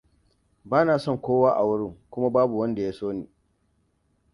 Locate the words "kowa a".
1.21-1.63